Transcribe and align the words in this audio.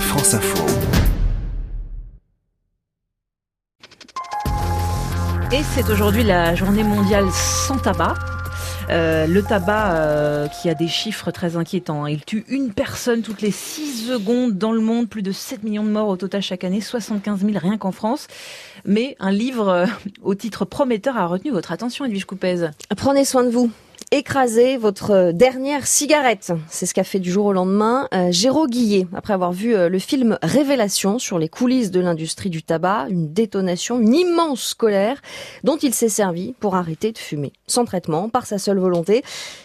France 0.00 0.34
Info. 0.34 0.64
Et 5.52 5.62
c'est 5.74 5.90
aujourd'hui 5.90 6.22
la 6.22 6.54
journée 6.54 6.84
mondiale 6.84 7.26
sans 7.32 7.78
tabac. 7.78 8.14
Euh, 8.88 9.26
le 9.26 9.42
tabac 9.42 9.94
euh, 9.94 10.46
qui 10.46 10.68
a 10.68 10.74
des 10.74 10.86
chiffres 10.86 11.32
très 11.32 11.56
inquiétants. 11.56 12.06
Il 12.06 12.24
tue 12.24 12.44
une 12.48 12.72
personne 12.72 13.22
toutes 13.22 13.42
les 13.42 13.50
6 13.50 14.08
secondes 14.08 14.56
dans 14.56 14.72
le 14.72 14.80
monde, 14.80 15.08
plus 15.08 15.22
de 15.22 15.32
7 15.32 15.64
millions 15.64 15.84
de 15.84 15.90
morts 15.90 16.08
au 16.08 16.16
total 16.16 16.42
chaque 16.42 16.62
année, 16.62 16.80
75 16.80 17.40
000 17.40 17.52
rien 17.58 17.78
qu'en 17.78 17.92
France. 17.92 18.28
Mais 18.84 19.16
un 19.18 19.32
livre 19.32 19.68
euh, 19.68 19.86
au 20.22 20.34
titre 20.36 20.64
prometteur 20.64 21.16
a 21.16 21.26
retenu 21.26 21.50
votre 21.50 21.72
attention, 21.72 22.04
Edwige 22.04 22.24
Coupez. 22.24 22.68
Prenez 22.96 23.24
soin 23.24 23.42
de 23.42 23.50
vous 23.50 23.70
écraser 24.12 24.76
votre 24.76 25.32
dernière 25.32 25.86
cigarette. 25.86 26.52
C'est 26.68 26.86
ce 26.86 26.94
qu'a 26.94 27.02
fait 27.02 27.18
du 27.18 27.32
jour 27.32 27.46
au 27.46 27.52
lendemain 27.52 28.08
euh, 28.14 28.28
Géraud 28.30 28.68
Guillet, 28.68 29.08
après 29.14 29.34
avoir 29.34 29.52
vu 29.52 29.74
euh, 29.74 29.88
le 29.88 29.98
film 29.98 30.38
Révélation 30.42 31.18
sur 31.18 31.40
les 31.40 31.48
coulisses 31.48 31.90
de 31.90 31.98
l'industrie 31.98 32.48
du 32.48 32.62
tabac, 32.62 33.06
une 33.10 33.32
détonation, 33.32 33.98
une 33.98 34.14
immense 34.14 34.74
colère 34.74 35.20
dont 35.64 35.76
il 35.76 35.92
s'est 35.92 36.08
servi 36.08 36.54
pour 36.60 36.76
arrêter 36.76 37.10
de 37.10 37.18
fumer, 37.18 37.52
sans 37.66 37.84
traitement, 37.84 38.28
par 38.28 38.46
sa 38.46 38.58
seule 38.58 38.78
volonté. 38.78 39.24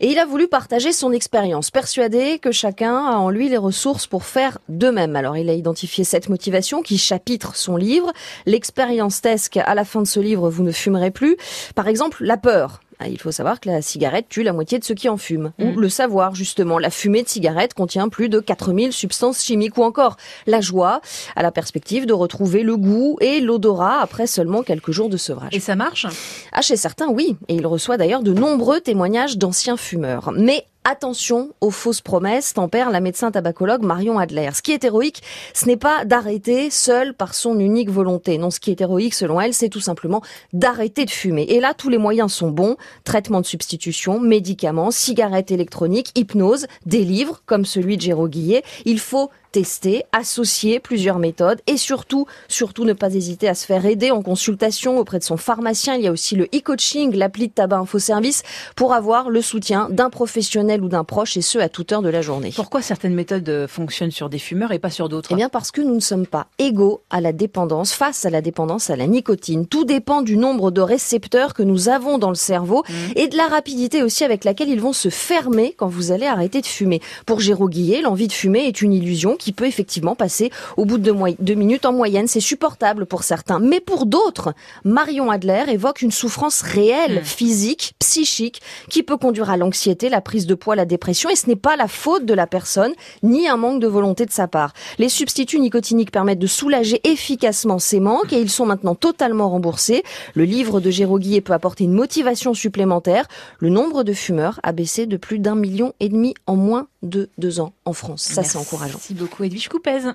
Et 0.00 0.10
il 0.10 0.18
a 0.18 0.24
voulu 0.24 0.48
partager 0.48 0.92
son 0.92 1.12
expérience, 1.12 1.70
persuadé 1.70 2.38
que 2.38 2.52
chacun 2.52 2.96
a 2.96 3.16
en 3.16 3.28
lui 3.28 3.50
les 3.50 3.58
ressources 3.58 4.06
pour 4.06 4.24
faire 4.24 4.58
de 4.70 4.88
même. 4.88 5.14
Alors 5.14 5.36
il 5.36 5.50
a 5.50 5.54
identifié 5.54 6.04
cette 6.04 6.30
motivation 6.30 6.80
qui 6.80 6.96
chapitre 6.96 7.54
son 7.54 7.76
livre. 7.76 8.10
L'expérience 8.46 9.20
tesque, 9.20 9.58
à 9.58 9.74
la 9.74 9.84
fin 9.84 10.00
de 10.00 10.06
ce 10.06 10.20
livre, 10.20 10.48
vous 10.48 10.62
ne 10.62 10.72
fumerez 10.72 11.10
plus. 11.10 11.36
Par 11.74 11.86
exemple, 11.86 12.24
la 12.24 12.38
peur 12.38 12.80
il 13.08 13.20
faut 13.20 13.32
savoir 13.32 13.60
que 13.60 13.68
la 13.68 13.82
cigarette 13.82 14.26
tue 14.28 14.42
la 14.42 14.52
moitié 14.52 14.78
de 14.78 14.84
ceux 14.84 14.94
qui 14.94 15.08
en 15.08 15.16
fument. 15.16 15.52
Ou 15.58 15.66
mm. 15.66 15.80
le 15.80 15.88
savoir, 15.88 16.34
justement, 16.34 16.78
la 16.78 16.90
fumée 16.90 17.22
de 17.22 17.28
cigarette 17.28 17.74
contient 17.74 18.08
plus 18.08 18.28
de 18.28 18.40
4000 18.40 18.92
substances 18.92 19.42
chimiques. 19.42 19.76
Ou 19.78 19.82
encore 19.82 20.16
la 20.46 20.60
joie 20.60 21.00
à 21.36 21.42
la 21.42 21.50
perspective 21.50 22.06
de 22.06 22.12
retrouver 22.12 22.62
le 22.62 22.76
goût 22.76 23.16
et 23.20 23.40
l'odorat 23.40 24.00
après 24.00 24.26
seulement 24.26 24.62
quelques 24.62 24.90
jours 24.90 25.08
de 25.08 25.16
sevrage. 25.16 25.54
Et 25.54 25.60
ça 25.60 25.76
marche? 25.76 26.06
Ah, 26.52 26.62
chez 26.62 26.76
certains, 26.76 27.08
oui. 27.08 27.36
Et 27.48 27.54
il 27.54 27.66
reçoit 27.66 27.96
d'ailleurs 27.96 28.22
de 28.22 28.32
nombreux 28.32 28.80
témoignages 28.80 29.38
d'anciens 29.38 29.76
fumeurs. 29.76 30.32
Mais 30.34 30.66
Attention 30.84 31.50
aux 31.60 31.70
fausses 31.70 32.00
promesses, 32.00 32.54
tempère 32.54 32.90
la 32.90 32.98
médecin 32.98 33.30
tabacologue 33.30 33.84
Marion 33.84 34.18
Adler. 34.18 34.50
Ce 34.52 34.62
qui 34.62 34.72
est 34.72 34.82
héroïque, 34.82 35.22
ce 35.54 35.66
n'est 35.66 35.76
pas 35.76 36.04
d'arrêter 36.04 36.70
seul 36.70 37.14
par 37.14 37.34
son 37.34 37.60
unique 37.60 37.88
volonté. 37.88 38.36
Non, 38.36 38.50
ce 38.50 38.58
qui 38.58 38.72
est 38.72 38.80
héroïque 38.80 39.14
selon 39.14 39.40
elle, 39.40 39.54
c'est 39.54 39.68
tout 39.68 39.80
simplement 39.80 40.22
d'arrêter 40.52 41.04
de 41.04 41.10
fumer. 41.10 41.44
Et 41.44 41.60
là, 41.60 41.72
tous 41.72 41.88
les 41.88 41.98
moyens 41.98 42.32
sont 42.32 42.50
bons. 42.50 42.76
Traitement 43.04 43.40
de 43.40 43.46
substitution, 43.46 44.18
médicaments, 44.18 44.90
cigarettes 44.90 45.52
électroniques, 45.52 46.10
hypnose, 46.16 46.66
des 46.84 47.04
livres 47.04 47.42
comme 47.46 47.64
celui 47.64 47.96
de 47.96 48.02
Géraud 48.02 48.28
Guillet. 48.28 48.64
Il 48.84 48.98
faut 48.98 49.30
tester, 49.52 50.04
associer 50.12 50.80
plusieurs 50.80 51.18
méthodes 51.18 51.60
et 51.66 51.76
surtout, 51.76 52.26
surtout 52.48 52.84
ne 52.84 52.94
pas 52.94 53.14
hésiter 53.14 53.48
à 53.48 53.54
se 53.54 53.66
faire 53.66 53.84
aider 53.84 54.10
en 54.10 54.22
consultation 54.22 54.98
auprès 54.98 55.18
de 55.18 55.24
son 55.24 55.36
pharmacien. 55.36 55.94
Il 55.94 56.02
y 56.02 56.08
a 56.08 56.12
aussi 56.12 56.34
le 56.34 56.46
e-coaching, 56.46 57.14
l'appli 57.14 57.48
de 57.48 57.52
tabac 57.52 57.76
info 57.76 57.98
service 57.98 58.42
pour 58.74 58.94
avoir 58.94 59.30
le 59.30 59.42
soutien 59.42 59.88
d'un 59.90 60.10
professionnel 60.10 60.82
ou 60.82 60.88
d'un 60.88 61.04
proche 61.04 61.36
et 61.36 61.42
ce 61.42 61.58
à 61.58 61.68
toute 61.68 61.92
heure 61.92 62.02
de 62.02 62.08
la 62.08 62.22
journée. 62.22 62.52
Pourquoi 62.56 62.82
certaines 62.82 63.14
méthodes 63.14 63.48
euh, 63.48 63.68
fonctionnent 63.68 64.10
sur 64.10 64.30
des 64.30 64.38
fumeurs 64.38 64.72
et 64.72 64.78
pas 64.78 64.90
sur 64.90 65.08
d'autres? 65.08 65.28
Eh 65.32 65.34
bien 65.34 65.50
parce 65.50 65.70
que 65.70 65.82
nous 65.82 65.94
ne 65.94 66.00
sommes 66.00 66.26
pas 66.26 66.46
égaux 66.58 67.02
à 67.10 67.20
la 67.20 67.32
dépendance, 67.32 67.92
face 67.92 68.24
à 68.24 68.30
la 68.30 68.40
dépendance 68.40 68.88
à 68.88 68.96
la 68.96 69.06
nicotine. 69.06 69.66
Tout 69.66 69.84
dépend 69.84 70.22
du 70.22 70.36
nombre 70.36 70.70
de 70.70 70.80
récepteurs 70.80 71.52
que 71.52 71.62
nous 71.62 71.90
avons 71.90 72.16
dans 72.16 72.30
le 72.30 72.34
cerveau 72.34 72.84
mmh. 72.88 72.92
et 73.16 73.28
de 73.28 73.36
la 73.36 73.48
rapidité 73.48 74.02
aussi 74.02 74.24
avec 74.24 74.44
laquelle 74.44 74.70
ils 74.70 74.80
vont 74.80 74.94
se 74.94 75.10
fermer 75.10 75.74
quand 75.76 75.88
vous 75.88 76.10
allez 76.10 76.26
arrêter 76.26 76.60
de 76.62 76.66
fumer. 76.66 77.00
Pour 77.26 77.40
Géraud 77.40 77.68
Guillet, 77.68 78.00
l'envie 78.00 78.28
de 78.28 78.32
fumer 78.32 78.66
est 78.66 78.80
une 78.80 78.92
illusion 78.92 79.36
qui 79.42 79.52
peut 79.52 79.66
effectivement 79.66 80.14
passer 80.14 80.50
au 80.76 80.84
bout 80.84 80.98
de 80.98 81.12
deux, 81.40 81.54
minutes 81.54 81.86
en 81.86 81.92
moyenne. 81.92 82.28
C'est 82.28 82.40
supportable 82.40 83.06
pour 83.06 83.22
certains. 83.22 83.58
Mais 83.58 83.80
pour 83.80 84.06
d'autres, 84.06 84.54
Marion 84.84 85.30
Adler 85.30 85.64
évoque 85.68 86.02
une 86.02 86.10
souffrance 86.10 86.62
réelle, 86.62 87.20
hmm. 87.20 87.24
physique, 87.24 87.94
psychique, 87.98 88.60
qui 88.90 89.02
peut 89.02 89.16
conduire 89.16 89.50
à 89.50 89.56
l'anxiété, 89.56 90.08
la 90.08 90.20
prise 90.20 90.46
de 90.46 90.54
poids, 90.54 90.76
la 90.76 90.84
dépression. 90.84 91.30
Et 91.30 91.36
ce 91.36 91.48
n'est 91.48 91.56
pas 91.56 91.76
la 91.76 91.88
faute 91.88 92.26
de 92.26 92.34
la 92.34 92.46
personne, 92.46 92.92
ni 93.22 93.48
un 93.48 93.56
manque 93.56 93.80
de 93.80 93.86
volonté 93.86 94.26
de 94.26 94.32
sa 94.32 94.48
part. 94.48 94.72
Les 94.98 95.08
substituts 95.08 95.60
nicotiniques 95.60 96.10
permettent 96.10 96.38
de 96.38 96.46
soulager 96.46 97.00
efficacement 97.04 97.78
ces 97.78 98.00
manques 98.00 98.32
et 98.32 98.40
ils 98.40 98.50
sont 98.50 98.66
maintenant 98.66 98.94
totalement 98.94 99.48
remboursés. 99.48 100.02
Le 100.34 100.44
livre 100.44 100.80
de 100.80 100.90
Géraud 100.90 101.20
peut 101.44 101.52
apporter 101.52 101.84
une 101.84 101.92
motivation 101.92 102.54
supplémentaire. 102.54 103.26
Le 103.58 103.68
nombre 103.68 104.02
de 104.02 104.12
fumeurs 104.12 104.60
a 104.62 104.72
baissé 104.72 105.06
de 105.06 105.16
plus 105.16 105.38
d'un 105.38 105.54
million 105.54 105.92
et 106.00 106.08
demi 106.08 106.34
en 106.46 106.56
moins 106.56 106.88
de 107.02 107.28
deux 107.38 107.60
ans 107.60 107.72
en 107.84 107.92
France. 107.92 108.22
Ça, 108.22 108.42
c'est 108.42 108.58
encourageant. 108.58 108.94
Merci 108.94 109.14
beaucoup, 109.14 109.44
Edwige 109.44 109.68
Coupez. 109.68 110.12